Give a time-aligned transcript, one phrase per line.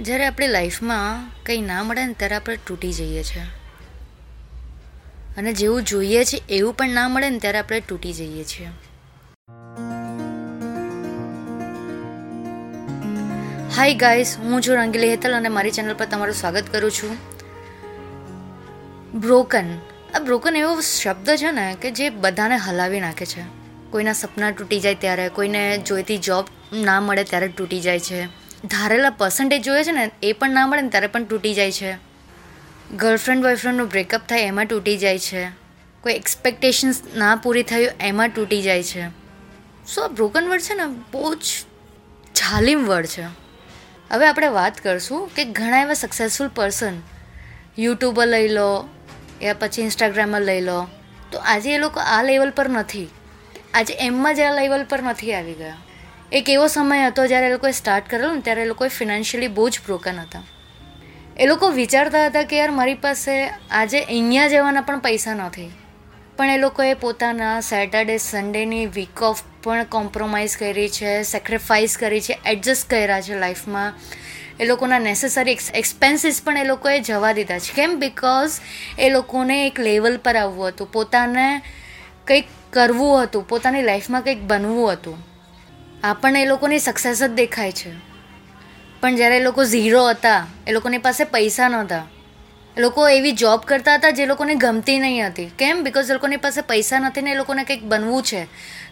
[0.00, 3.42] જ્યારે આપણી લાઈફમાં કંઈ ના મળે ને ત્યારે આપણે તૂટી જઈએ છીએ
[5.38, 8.68] અને જેવું જોઈએ છે, એવું પણ ના મળે ને ત્યારે આપણે તૂટી જઈએ છીએ.
[13.76, 17.16] હાય ગાઈસ હું છું રંગીલી હેતલ અને મારી ચેનલ પર તમારું સ્વાગત કરું છું.
[19.20, 19.78] બ્રોકન
[20.14, 23.42] આ બ્રોકન એવો શબ્દ છે ને કે જે બધાને હલાવી નાખે છે.
[23.90, 28.39] કોઈના સપના તૂટી જાય ત્યારે, કોઈને જોઈતી જોબ ના મળે ત્યારે તૂટી જાય છે.
[28.64, 31.94] ધારેલા પર્સન્ટેજ જોઈએ છે ને, એ પણ ના મળે ને ત્યારે પણ તૂટી જાય છે.
[32.96, 35.48] ગર્લફ્રેન્ડ બોયફ્રેન્ડનું બ્રેકઅપ થાય એમાં તૂટી જાય છે.
[36.00, 39.08] કોઈ એક્સપેક્ટેશન્સ ના પૂરી થયું એમાં તૂટી જાય છે.
[39.86, 41.42] સો આ બ્રોકન વર્ડ છે ને, બહુ જ
[42.36, 43.22] જાલિમ વર્ડ છે.
[44.10, 46.92] હવે આપણે વાત કરશું કે ઘણા એવા સક્સેસફુલ પર્સન
[47.78, 48.88] યુટ્યુબર લઈ લો,
[49.42, 50.88] યા પછી ઇન્સ્ટાગ્રામમાં લઈ લો,
[51.32, 53.08] તો આજે એ લોકો આ લેવલ પર નથી.
[53.74, 55.76] આજે એમમાં જ આ લેવલ પર નથી આવી ગયા.
[56.32, 59.68] એક એવો સમય હતો જ્યારે એ લોકોએ સ્ટાર્ટ કરેલું ને ત્યારે એ લોકોએ ફિનાન્શિયલી બહુ
[59.68, 60.42] જ બ્રોકન હતા.
[61.36, 65.70] એ લોકો વિચારતા હતા કે યાર મારી પાસે આજે અહીંયા જવાના પણ પૈસા નથી.
[66.36, 72.38] પણ એ લોકોએ પોતાના સેટરડે સન્ડેની વીક ઓફ પણ કોમ્પ્રોમાઇઝ કરી છે સેક્રિફાઈસ કરી છે
[72.46, 73.92] એડજસ્ટ કર્યા છે લાઈફમાં
[74.60, 77.72] એ લોકોના નેસેસરી એક્સપેન્સીસ પણ એ લોકોએ જવા દીધા છે.
[77.74, 77.96] કેમ?
[77.96, 78.52] બિકોઝ
[78.98, 80.92] એ લોકોને એક લેવલ પર આવવું હતું.
[80.92, 81.62] પોતાને
[82.26, 83.48] કંઈક કરવું હતું.
[83.48, 85.29] પોતાની લાઈફમાં કંઈક બનવું હતું.
[86.04, 87.92] આપણને એ લોકોની સક્સેસ જ દેખાય છે.
[89.00, 92.06] પણ જ્યારે એ લોકો ઝીરો હતા, એ લોકોની પાસે પૈસા નહોતા.
[92.76, 95.46] એ લોકો એવી જોબ કરતા હતા જે લોકોને ગમતી નહીં હતી.
[95.58, 95.84] કેમ?
[95.84, 98.44] બિકોઝ એ લોકોની પાસે પૈસા નથી ને એ લોકોને કંઈક બનવું છે.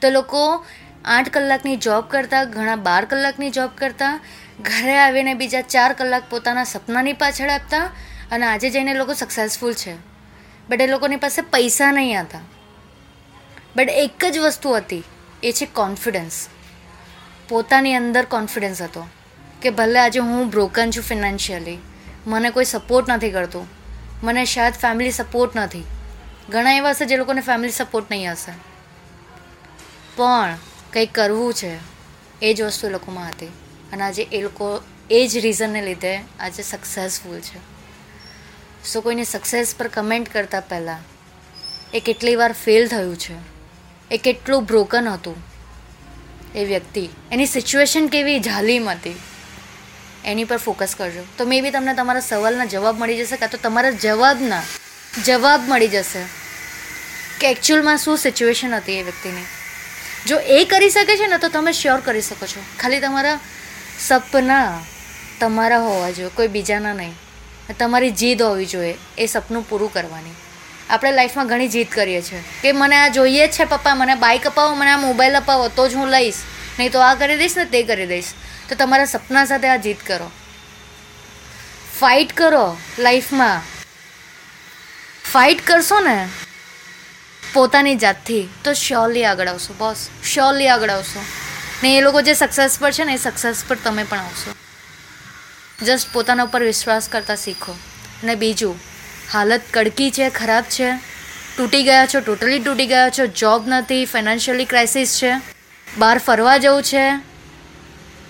[0.00, 0.64] તો એ લોકો
[1.04, 4.20] આઠ કલાકની જોબ કરતા, ઘણા બાર કલાકની જોબ કરતા,
[4.60, 7.90] ઘરે આવીને બીજા ચાર કલાક પોતાના સપનાની પાછળ આપતા
[8.30, 9.94] અને આજે જઈને લોકો સક્સેસફુલ છે.
[10.68, 12.40] બટ એ લોકોની પાસે પૈસા નહીં હતા.
[13.76, 15.04] બટ એક જ વસ્તુ હતી,
[15.42, 16.48] એ છે કોન્ફિડન્સ
[17.48, 19.06] પોતાની અંદર કોન્ફિડન્સ હતો
[19.62, 21.78] કે ભલે આજે હું બ્રોકન છું ફિનાન્શિયલી
[22.26, 23.66] મને કોઈ સપોર્ટ નથી કરતું,
[24.22, 25.84] મને શાયદ ફેમિલી સપોર્ટ નથી.
[26.50, 28.52] ઘણા એવા હશે જે લોકોને ફેમિલી સપોર્ટ નહીં હશે.
[30.16, 30.56] પણ
[30.92, 31.78] કંઈક કરવું છે
[32.42, 33.46] એ જ વસ્તુ લોકોમાં હતી.
[33.92, 37.58] અને આજે એ લોકો એ જ રીઝનને લીધે આજે સક્સેસફુલ છે.
[38.84, 41.02] સો કોઈની સક્સેસ પર કમેન્ટ કરતાં પહેલાં
[41.94, 43.34] એ કેટલી વાર ફેલ થયું છે,
[44.10, 45.53] એ કેટલું બ્રોકન હતું
[46.54, 47.08] એ વ્યક્તિ.
[47.32, 48.38] એની સિચ્યુએશન કેવી?
[48.38, 49.16] જાલીમ હતી.
[50.24, 51.24] એની પર ફોકસ કરજો.
[51.38, 54.62] તો મે બી તમને તમારા સવાલના જવાબ મળી જશે કાં તો તમારા જવાબના
[55.24, 56.24] જવાબ મળી જશે
[57.40, 59.44] કે એકચ્યુઅલમાં શું સિચ્યુએશન હતી એ વ્યક્તિની.
[60.26, 62.62] જો એ કરી શકે છે ને તો તમે શ્યોર કરી શકો છો.
[62.80, 63.40] ખાલી તમારા
[63.98, 64.80] સપના
[65.40, 67.14] તમારા હોવા જોઈએ, કોઈ બીજાના નહીં.
[67.78, 70.30] તમારી જીદ હોવી જોઈએ, એ સપનું પૂરું કરવાની.
[70.90, 72.44] આપણે લાઈફમાં ઘણી જીદ કરીએ છીએ.
[72.62, 75.94] કે મને આ જોઈએ છે, પપ્પા, મને બાઇક અપાવો, મને આ મોબાઈલ અપાવો, તો જ
[75.94, 76.34] હું લઈશ.
[76.78, 78.24] નહીં તો આ કરી દઈશ ને તે કરી દઈશ.
[78.68, 80.30] તો તમારા સપના સાથે આ જીત કરો.
[82.00, 83.60] ફાઇટ કરો લાઈફમાં
[85.32, 86.28] ફાઇટ કરશો ને,
[87.54, 91.24] પોતાની જાતથી, તો શ્યોરલી આગળ આવશો બોસ શ્યોરલી આગળ આવશો.
[91.82, 94.54] ને એ લોકો જે સક્સેસ પર છે ને, એ સક્સેસ પર તમે પણ આવશો.
[95.84, 97.72] જસ્ટ પોતાના ઉપર વિશ્વાસ કરતાં શીખો.
[98.22, 98.93] અને બીજું
[99.32, 100.96] હાલત કડકી છે, ખરાબ છે?
[101.56, 105.32] તૂટી ગયા છો ટોટલી તૂટી ગયા છો જોબ નથી ફાઇનાન્શિયલી ક્રાઇસિસ છે.
[105.98, 107.10] બહાર ફરવા જવું છે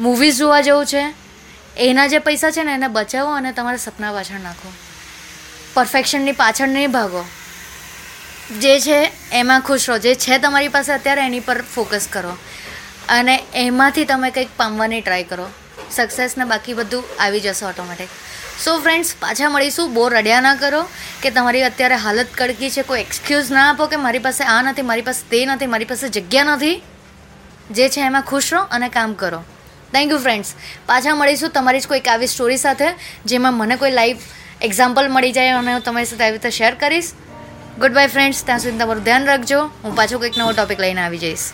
[0.00, 1.14] મૂવીઝ જોવા જવું છે.
[1.76, 4.72] એના જે પૈસા છે ને, એને બચાવો અને તમારા સપના પાછળ નાખો.
[5.74, 7.24] પરફેક્શનની પાછળ નહીં ભાગો.
[8.60, 9.98] જે છે, એમાં ખુશ રહો.
[9.98, 12.36] જે છે તમારી પાસે અત્યારે, એની પર ફોકસ કરો.
[13.08, 15.50] અને એમાંથી તમે કંઈક પામવાની ટ્રાય કરો.
[15.90, 18.08] સક્સેસને બાકી બધું આવી જશે ઓટોમેટિક
[18.64, 19.94] સો ફ્રેન્ડ્સ પાછા મળીશું.
[19.94, 20.82] બહુ રડ્યા ના કરો
[21.22, 22.82] કે તમારી અત્યારે હાલત કડકી છે.
[22.82, 26.08] કોઈ એક્સક્યુઝ ના આપો કે મારી પાસે આ નથી, મારી પાસે તે નથી, મારી પાસે
[26.08, 26.82] જગ્યા નથી.
[27.70, 29.40] જે છે એમાં ખુશ રહો અને કામ કરો.
[29.92, 30.54] થેન્ક યુ ફ્રેન્ડ્સ
[30.86, 32.84] પાછા મળીશું તમારી જ કોઈક આવી સ્ટોરી સાથે,
[33.26, 34.16] જેમાં મને કોઈ લાઈવ
[34.62, 37.10] એક્ઝામ્પલ મળી જાય અને હું તમારી સાથે આવી રીતે શેર કરીશ.
[37.78, 39.64] ગુડ બાય ફ્રેન્ડ્સ ત્યાં સુધી તમારું ધ્યાન રાખજો.
[39.64, 41.50] હું પાછો કંઈક નવો ટોપિક લઈને આવી જઈશ.